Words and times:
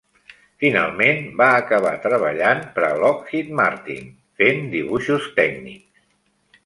Finalment 0.61 1.27
va 1.41 1.49
acabar 1.57 1.91
treballant 2.07 2.63
per 2.77 2.85
a 2.87 2.91
Lockheed 3.03 3.53
Martin 3.61 4.09
fent 4.41 4.67
dibuixos 4.73 5.29
tècnics. 5.43 6.07